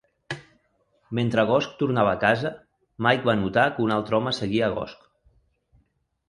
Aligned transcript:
Mentre 1.17 1.43
Gosch 1.51 1.75
tornava 1.81 2.13
a 2.13 2.19
casa, 2.23 2.53
Mike 3.07 3.29
va 3.31 3.37
notar 3.43 3.67
que 3.77 3.85
un 3.89 3.95
altre 3.99 4.19
home 4.21 4.35
seguia 4.41 4.67
a 4.71 4.73
Gosch. 4.81 5.07